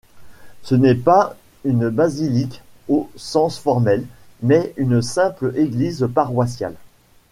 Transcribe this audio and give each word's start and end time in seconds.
Ce 0.63 0.73
n'est 0.73 0.95
pas 0.95 1.35
une 1.63 1.89
basilique 1.89 2.63
au 2.87 3.11
sens 3.17 3.59
formel, 3.59 4.03
mais 4.41 4.73
une 4.77 5.03
simple 5.03 5.53
église 5.55 6.07
paroissiale. 6.11 6.73